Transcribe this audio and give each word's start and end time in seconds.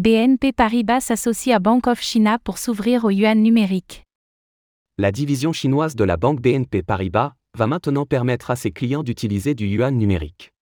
BNP 0.00 0.52
Paribas 0.52 1.00
s'associe 1.00 1.52
à 1.52 1.58
Bank 1.58 1.88
of 1.88 2.00
China 2.00 2.38
pour 2.38 2.58
s'ouvrir 2.58 3.04
au 3.04 3.10
yuan 3.10 3.42
numérique. 3.42 4.04
La 4.96 5.10
division 5.10 5.52
chinoise 5.52 5.96
de 5.96 6.04
la 6.04 6.16
banque 6.16 6.40
BNP 6.40 6.84
Paribas 6.84 7.32
va 7.56 7.66
maintenant 7.66 8.06
permettre 8.06 8.52
à 8.52 8.54
ses 8.54 8.70
clients 8.70 9.02
d'utiliser 9.02 9.56
du 9.56 9.66
yuan 9.66 9.96
numérique. 9.96 10.52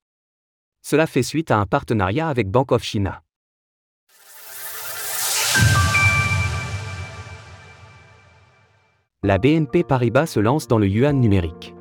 Cela 0.81 1.07
fait 1.07 1.23
suite 1.23 1.51
à 1.51 1.59
un 1.59 1.67
partenariat 1.67 2.29
avec 2.29 2.49
Bank 2.49 2.73
of 2.73 2.83
China. 2.83 3.21
La 9.23 9.37
BNP 9.37 9.85
Paribas 9.85 10.29
se 10.29 10.41
lance 10.41 10.67
dans 10.67 10.79
le 10.79 10.89
yuan 10.89 11.21
numérique. 11.21 11.75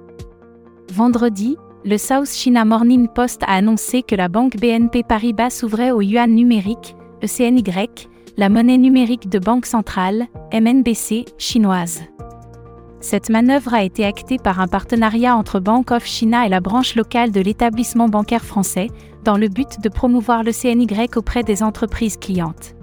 Vendredi, 0.91 1.55
le 1.85 1.97
South 1.97 2.27
China 2.27 2.65
Morning 2.65 3.07
Post 3.07 3.43
a 3.43 3.53
annoncé 3.53 4.03
que 4.03 4.15
la 4.15 4.27
banque 4.27 4.57
BNP 4.57 5.03
Paribas 5.03 5.51
s'ouvrait 5.51 5.91
au 5.91 6.01
yuan 6.01 6.35
numérique, 6.35 6.97
le 7.25 7.27
CNY, 7.27 7.63
la 8.37 8.49
monnaie 8.49 8.77
numérique 8.77 9.29
de 9.29 9.39
banque 9.39 9.65
centrale, 9.65 10.27
MNBC, 10.53 11.25
chinoise. 11.39 12.03
Cette 12.99 13.31
manœuvre 13.31 13.73
a 13.73 13.83
été 13.83 14.05
actée 14.05 14.37
par 14.37 14.59
un 14.59 14.67
partenariat 14.67 15.35
entre 15.35 15.59
Bank 15.59 15.89
of 15.89 16.05
China 16.05 16.45
et 16.45 16.49
la 16.49 16.59
branche 16.59 16.93
locale 16.93 17.31
de 17.31 17.41
l'établissement 17.41 18.09
bancaire 18.09 18.45
français, 18.45 18.91
dans 19.23 19.37
le 19.37 19.47
but 19.47 19.81
de 19.81 19.89
promouvoir 19.89 20.43
le 20.43 20.51
CNY 20.51 20.87
auprès 21.15 21.41
des 21.41 21.63
entreprises 21.63 22.17
clientes. 22.17 22.75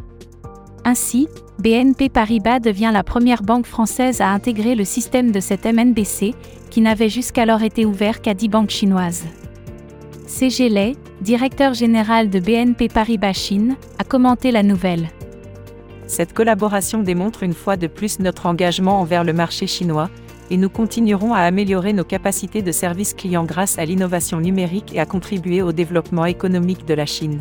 Ainsi, 0.84 1.28
BNP 1.60 2.08
Paribas 2.08 2.58
devient 2.58 2.90
la 2.92 3.04
première 3.04 3.44
banque 3.44 3.66
française 3.66 4.20
à 4.20 4.30
intégrer 4.30 4.74
le 4.74 4.84
système 4.84 5.30
de 5.30 5.38
cette 5.38 5.66
MNBC, 5.66 6.34
qui 6.68 6.80
n'avait 6.80 7.08
jusqu'alors 7.08 7.62
été 7.62 7.86
ouvert 7.86 8.20
qu'à 8.20 8.34
10 8.34 8.48
banques 8.48 8.70
chinoises. 8.70 9.22
CG 10.26 10.68
Lei, 10.68 10.96
directeur 11.22 11.72
général 11.72 12.30
de 12.30 12.40
BNP 12.40 12.88
Paribas 12.88 13.32
Chine, 13.32 13.76
a 13.98 14.04
commenté 14.04 14.50
la 14.50 14.64
nouvelle. 14.64 15.08
Cette 16.08 16.32
collaboration 16.32 17.02
démontre 17.02 17.44
une 17.44 17.54
fois 17.54 17.76
de 17.76 17.86
plus 17.86 18.18
notre 18.18 18.46
engagement 18.46 19.00
envers 19.00 19.22
le 19.22 19.32
marché 19.32 19.68
chinois, 19.68 20.10
et 20.50 20.56
nous 20.56 20.68
continuerons 20.68 21.32
à 21.32 21.38
améliorer 21.38 21.92
nos 21.92 22.04
capacités 22.04 22.60
de 22.60 22.72
service 22.72 23.14
client 23.14 23.44
grâce 23.44 23.78
à 23.78 23.84
l'innovation 23.84 24.40
numérique 24.40 24.92
et 24.94 25.00
à 25.00 25.06
contribuer 25.06 25.62
au 25.62 25.70
développement 25.70 26.26
économique 26.26 26.86
de 26.86 26.94
la 26.94 27.06
Chine. 27.06 27.40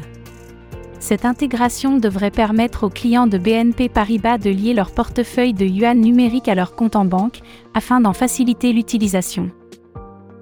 Cette 0.99 1.25
intégration 1.25 1.97
devrait 1.97 2.29
permettre 2.29 2.83
aux 2.83 2.91
clients 2.91 3.25
de 3.25 3.39
BNP 3.39 3.89
Paribas 3.89 4.37
de 4.37 4.51
lier 4.51 4.75
leur 4.75 4.91
portefeuille 4.91 5.55
de 5.55 5.65
yuan 5.65 5.99
numérique 5.99 6.47
à 6.47 6.53
leur 6.53 6.75
compte 6.75 6.95
en 6.95 7.05
banque, 7.05 7.39
afin 7.73 7.99
d'en 7.99 8.13
faciliter 8.13 8.73
l'utilisation. 8.73 9.49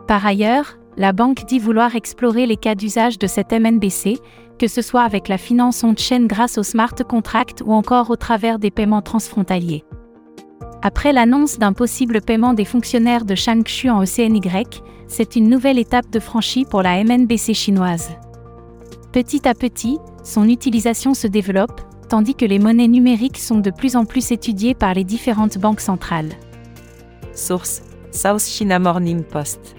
Par 0.07 0.25
ailleurs, 0.25 0.78
la 0.99 1.13
banque 1.13 1.45
dit 1.45 1.59
vouloir 1.59 1.95
explorer 1.95 2.45
les 2.45 2.57
cas 2.57 2.75
d'usage 2.75 3.17
de 3.17 3.25
cette 3.25 3.53
MNBC, 3.53 4.19
que 4.59 4.67
ce 4.67 4.81
soit 4.81 5.03
avec 5.03 5.29
la 5.29 5.37
finance 5.37 5.85
on-chain 5.85 6.25
grâce 6.25 6.57
au 6.57 6.63
smart 6.63 6.93
contract 7.07 7.63
ou 7.65 7.71
encore 7.71 8.09
au 8.09 8.17
travers 8.17 8.59
des 8.59 8.69
paiements 8.69 9.01
transfrontaliers. 9.01 9.85
Après 10.81 11.13
l'annonce 11.13 11.57
d'un 11.57 11.71
possible 11.71 12.19
paiement 12.21 12.53
des 12.53 12.65
fonctionnaires 12.65 13.23
de 13.23 13.33
Changshu 13.33 13.89
en 13.89 14.03
ECNY, 14.03 14.41
c'est 15.07 15.37
une 15.37 15.49
nouvelle 15.49 15.79
étape 15.79 16.09
de 16.09 16.19
franchie 16.19 16.65
pour 16.65 16.81
la 16.83 17.01
MNBC 17.01 17.53
chinoise. 17.53 18.09
Petit 19.13 19.47
à 19.47 19.53
petit, 19.53 19.99
son 20.25 20.49
utilisation 20.49 21.13
se 21.13 21.27
développe, 21.27 21.81
tandis 22.09 22.35
que 22.35 22.45
les 22.45 22.59
monnaies 22.59 22.89
numériques 22.89 23.39
sont 23.39 23.59
de 23.59 23.71
plus 23.71 23.95
en 23.95 24.03
plus 24.03 24.33
étudiées 24.33 24.75
par 24.75 24.93
les 24.93 25.05
différentes 25.05 25.59
banques 25.59 25.81
centrales. 25.81 26.33
Source 27.33 27.83
South 28.11 28.41
China 28.41 28.79
Morning 28.79 29.23
Post. 29.23 29.78